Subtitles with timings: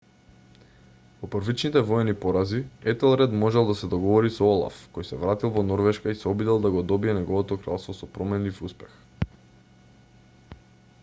[1.23, 2.61] по првичните воени порази
[2.93, 6.65] етелред можел да се договори со олаф кој се вратил во норвешка и се обидел
[6.65, 8.99] да го добие неговото кралство со променлив успех